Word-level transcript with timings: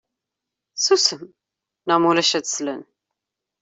Ssusem 0.75 1.23
neɣ 1.85 1.97
ma 1.99 2.07
ulac 2.11 2.31
ad 2.37 2.43
d-slen. 2.45 2.81